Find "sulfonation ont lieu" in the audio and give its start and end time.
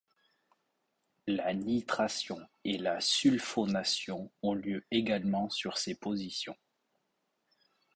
3.01-4.83